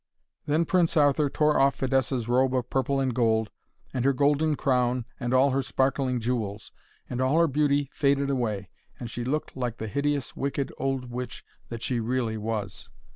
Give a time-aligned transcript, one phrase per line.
[0.47, 3.51] Then Prince Arthur tore off Fidessa's robe of purple and gold,
[3.93, 6.71] and her golden crown and all her sparkling jewels.
[7.07, 8.69] And all her beauty faded away,
[8.99, 12.89] and she looked like the hideous, wicked old witch that she really was.